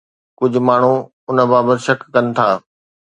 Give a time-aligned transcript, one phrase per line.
[0.39, 0.95] ڪجهه ماڻهو
[1.29, 2.47] ان بابت شڪ ڪن ٿا.